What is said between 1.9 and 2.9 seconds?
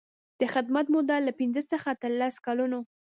تر لس کلونو.